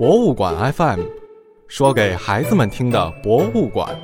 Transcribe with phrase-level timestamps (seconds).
[0.00, 1.02] 博物馆 FM，
[1.68, 3.94] 说给孩子们听的博物馆。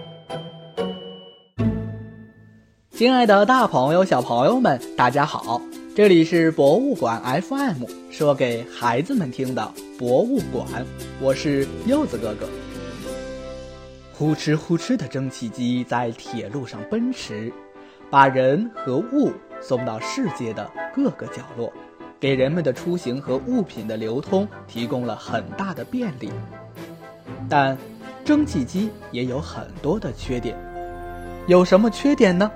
[2.91, 5.59] 亲爱的，大朋友、小朋友们，大家好！
[5.95, 10.67] 这里是博物馆 FM，说给孩子们听的博物馆。
[11.19, 12.47] 我是柚子哥哥。
[14.13, 17.51] 呼哧呼哧的蒸汽机在铁路上奔驰，
[18.11, 19.33] 把人和物
[19.63, 21.73] 送到世界的各个角落。
[22.19, 26.31] 给人们的出行和物品的流通提供了很大的便利，
[27.49, 27.77] 但
[28.25, 30.57] 蒸汽机也有很多的缺点。
[31.47, 32.51] 有什么缺点呢？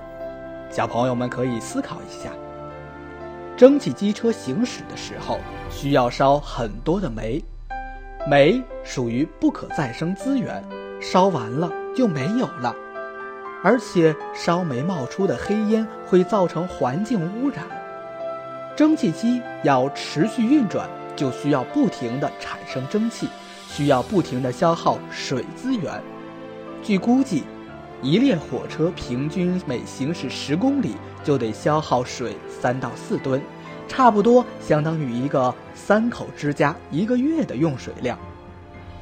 [0.69, 2.31] 小朋友们可以思考一下。
[3.55, 5.37] 蒸汽机车行驶的时候
[5.69, 7.43] 需要烧很多的煤，
[8.27, 10.63] 煤属于不可再生资源，
[10.99, 12.75] 烧完了就没有了，
[13.63, 17.63] 而且烧煤冒出的黑烟会造成环境污染。
[18.75, 23.27] 蒸汽机要持续运转，就需要不停地产生蒸汽，
[23.67, 26.01] 需要不停地消耗水资源。
[26.81, 27.43] 据估计，
[28.01, 33.41] 一列火车平均每行驶十公里就得消耗水三到四吨，
[33.87, 38.17] 差不多相当于一个三口之家一个月的用水量。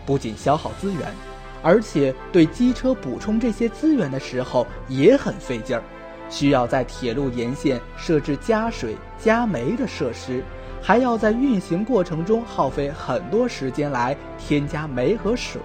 [0.06, 1.14] 不仅消耗资源，
[1.62, 5.84] 而且对机车补充这些资源的时候也很费劲儿。
[6.30, 10.44] 需要在铁路沿线设置加水、加煤的设施，
[10.82, 15.60] 还要在运行过程中耗费很多时间来添加煤和水。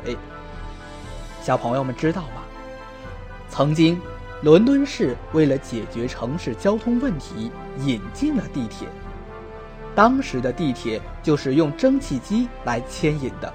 [1.43, 2.43] 小朋友们知道吗？
[3.51, 4.01] 曾经，
[4.43, 8.89] 伦敦市为了解决城市交通问题，引进了地铁。
[9.95, 13.53] 当时的地铁就是用蒸汽机来牵引的。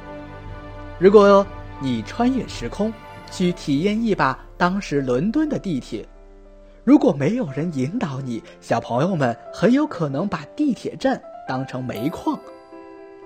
[0.97, 1.45] 如果
[1.81, 2.93] 你穿越时空，
[3.29, 6.07] 去体验一把当时伦敦的地铁。
[6.89, 12.39] 如果没有人引导你，小朋友们很有可能把地铁站当成煤矿，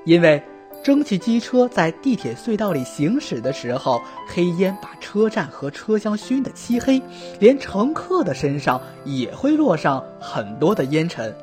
[0.04, 0.44] 因为
[0.84, 7.02] 蒸汽机车在地铁隧道里行驶的时候，黑烟把车站和车厢熏得漆黑，
[7.40, 11.34] 连乘客的身上也会落上很多的烟尘。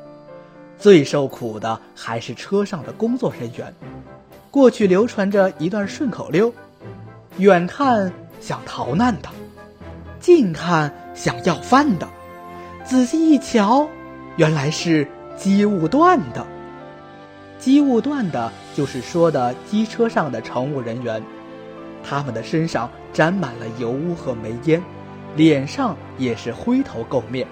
[0.77, 3.73] 最受苦的还是车上的工作人员。
[4.51, 6.53] 过去流传着一段顺口溜：
[7.37, 9.29] 远看像逃难的。
[10.19, 12.07] 近看想要饭的，
[12.83, 13.87] 仔细一瞧，
[14.37, 16.45] 原来是机务段的。
[17.59, 21.21] 机务段的就是说的机车上的乘务人员，
[22.03, 24.81] 他们的身上沾满了油污和煤烟，
[25.35, 27.47] 脸上也是灰头垢面。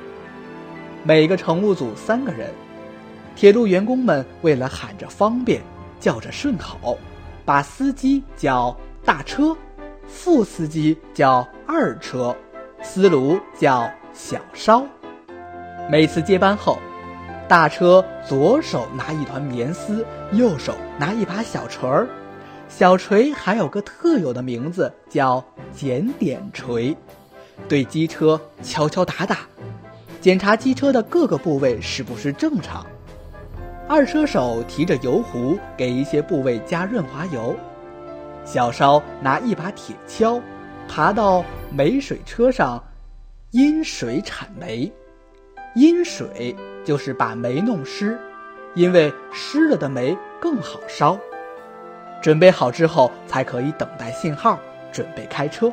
[1.04, 2.52] 每个乘务组三个人，
[3.36, 5.62] 铁路员工们为了喊着方便，
[6.00, 6.98] 叫着顺口，
[7.46, 9.56] 把司机叫大车，
[10.08, 12.36] 副司机叫二车。
[12.82, 14.84] 司炉叫小烧，
[15.90, 16.80] 每次接班后，
[17.48, 22.08] 大车左手拿一团棉丝，右手拿一把小锤儿，
[22.70, 26.96] 小锤还有个特有的名字叫检点锤，
[27.68, 29.40] 对机车敲敲打打，
[30.22, 32.86] 检查机车的各个部位是不是正常。
[33.88, 37.56] 二车手提着油壶给一些部位加润滑油，
[38.46, 40.42] 小烧拿一把铁锹。
[40.90, 42.84] 爬到煤水车上，
[43.52, 44.92] 阴水铲煤。
[45.76, 48.20] 阴水就是把煤弄湿，
[48.74, 51.18] 因为湿了的煤更好烧。
[52.24, 54.60] 准备好之后，才可以等待信号，
[54.92, 55.72] 准备开车。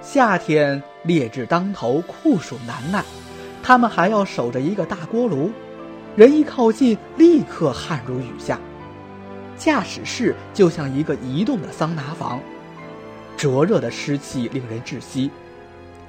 [0.00, 3.04] 夏天烈日当头，酷暑难耐，
[3.64, 5.50] 他们还要守着一个大锅炉，
[6.14, 8.60] 人一靠近，立刻汗如雨下。
[9.56, 12.40] 驾驶室就像一个移动的桑拿房。
[13.36, 15.30] 灼热的湿气令人窒息，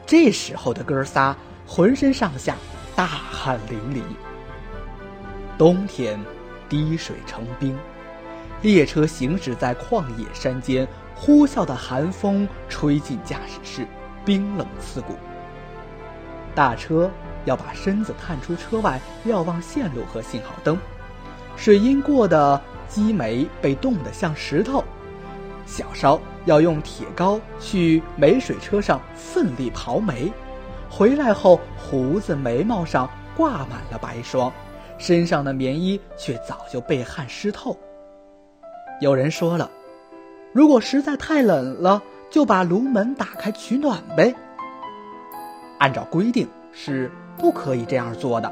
[0.05, 1.35] 这时候的哥仨
[1.67, 2.55] 浑身上下
[2.95, 4.01] 大汗淋漓。
[5.57, 6.19] 冬天，
[6.69, 7.77] 滴水成冰，
[8.61, 13.87] 列车行驶在旷野山间，呼啸的寒风吹进驾驶室，
[14.23, 15.15] 冰冷刺骨。
[16.53, 17.11] 大车
[17.43, 20.77] 要把身子探出车外，瞭望线路和信号灯。
[21.57, 24.83] 水阴过的积煤被冻得像石头。
[25.65, 30.31] 小烧要用铁镐去煤水车上奋力刨煤，
[30.89, 34.51] 回来后胡子眉毛上挂满了白霜，
[34.97, 37.75] 身上的棉衣却早就被汗湿透。
[39.01, 39.69] 有人说了，
[40.53, 44.33] 如果实在太冷了，就把炉门打开取暖呗。
[45.79, 48.51] 按照规定是不可以这样做的，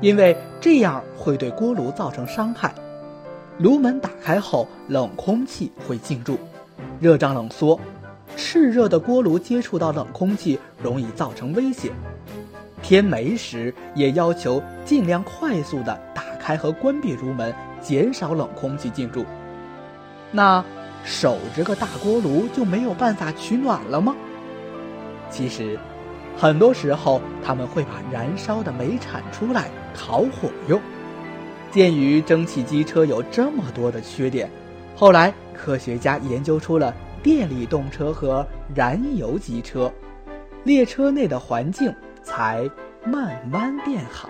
[0.00, 2.74] 因为这样会对锅炉造成伤害。
[3.58, 6.36] 炉门打开后，冷空气会进入，
[7.00, 7.78] 热胀冷缩，
[8.36, 11.92] 炽热的锅炉接触到冷空气容易造成危险。
[12.82, 19.24] 添煤时也要求尽量快速地打开和关闭炉门，减少冷空气进入。
[20.32, 20.62] 那
[21.04, 24.16] 守着个大锅炉就没有办法取暖了吗？
[25.30, 25.78] 其实，
[26.36, 30.80] 很多时候他们会把燃烧的煤铲出来烤火用。
[31.74, 34.48] 鉴于蒸汽机车有这么多的缺点，
[34.94, 39.92] 后来科学家研究出了电力动车和燃油机车，
[40.62, 41.92] 列车内的环境
[42.22, 42.70] 才
[43.04, 44.28] 慢慢变好。